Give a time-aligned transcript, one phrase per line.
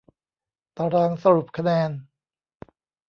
[0.77, 1.91] ตารางสรุปคะแนน